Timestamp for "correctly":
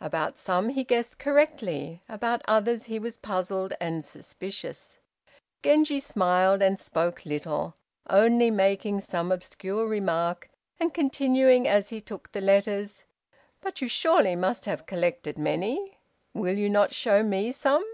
1.20-2.02